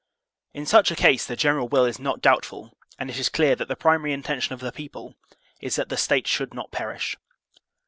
In 0.51 0.65
such 0.65 0.89
a 0.89 0.95
case 0.95 1.27
the 1.27 1.35
general 1.35 1.67
will 1.69 1.85
is 1.85 1.99
not 1.99 2.21
doubtful, 2.23 2.75
and 2.97 3.11
it 3.11 3.19
is 3.19 3.29
clear 3.29 3.55
that 3.55 3.67
the 3.67 3.75
primary 3.75 4.13
intention 4.13 4.51
of 4.53 4.59
the 4.59 4.71
people 4.71 5.13
is 5.59 5.75
that 5.75 5.89
the 5.89 5.95
State 5.95 6.25
should 6.27 6.55
not 6.55 6.71
perish. 6.71 7.17